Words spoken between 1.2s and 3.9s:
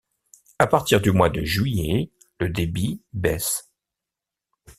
de juillet, le débit baisse.